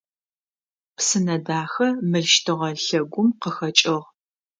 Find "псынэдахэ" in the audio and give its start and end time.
0.95-1.87